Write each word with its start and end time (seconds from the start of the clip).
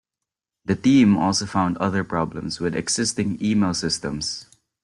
The 0.65 0.75
team 0.75 1.15
also 1.15 1.45
found 1.45 1.77
other 1.77 2.03
problems 2.03 2.59
with 2.59 2.75
existing 2.75 3.37
email 3.39 3.75
systems. 3.75 4.47